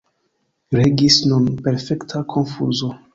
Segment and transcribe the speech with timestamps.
[0.79, 2.91] Regis nun perfekta konfuzo.